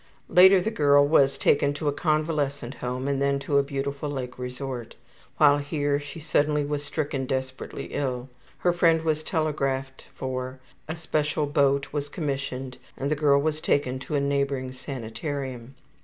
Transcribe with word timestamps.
Later 0.29 0.59
the 0.59 0.71
girl 0.71 1.07
was 1.07 1.37
taken 1.37 1.73
to 1.75 1.87
a 1.87 1.93
convalescent 1.93 2.73
home 2.81 3.07
and 3.07 3.21
then 3.21 3.37
to 3.41 3.59
a 3.59 3.61
beautiful 3.61 4.09
lake 4.09 4.39
resort. 4.39 4.95
While 5.37 5.59
here 5.59 5.99
she 5.99 6.19
suddenly 6.19 6.65
was 6.65 6.83
stricken 6.83 7.27
desperately 7.27 7.89
ill. 7.93 8.27
Her 8.57 8.73
friend 8.73 9.03
was 9.03 9.21
telegraphed 9.21 10.07
for, 10.15 10.59
a 10.87 10.95
special 10.95 11.45
boat 11.45 11.93
was 11.93 12.09
commissioned, 12.09 12.79
and 12.97 13.11
the 13.11 13.15
girl 13.15 13.39
was 13.39 13.61
taken 13.61 13.99
to 13.99 14.15
a 14.15 14.19
neighboring 14.19 14.71
sanitarium. 14.71 15.75